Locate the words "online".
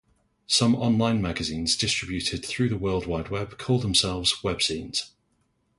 0.77-1.21